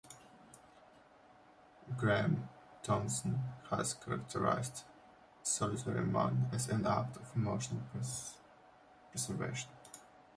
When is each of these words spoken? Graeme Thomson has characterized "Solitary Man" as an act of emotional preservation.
Graeme 1.95 2.49
Thomson 2.81 3.39
has 3.69 3.93
characterized 3.93 4.81
"Solitary 5.43 6.03
Man" 6.03 6.49
as 6.51 6.69
an 6.69 6.87
act 6.87 7.17
of 7.17 7.31
emotional 7.35 7.83
preservation. 9.11 9.69